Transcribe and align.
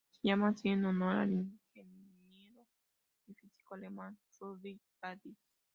Se 0.13 0.27
llama 0.29 0.47
así 0.47 0.67
en 0.69 0.83
honor 0.83 1.15
al 1.17 1.31
ingeniero 1.31 2.65
y 3.27 3.35
físico 3.35 3.75
alemán 3.75 4.17
Ludwig 4.39 4.81
Prandtl. 4.99 5.29